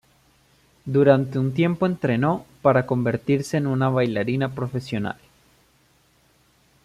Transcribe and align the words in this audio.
Durante 0.85 1.37
un 1.37 1.53
tiempo 1.53 1.85
entrenó 1.85 2.47
para 2.63 2.87
convertirse 2.87 3.57
en 3.57 3.67
una 3.67 3.87
bailarina 3.87 4.49
profesional. 4.55 5.19